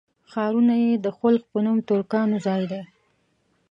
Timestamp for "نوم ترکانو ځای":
1.65-2.63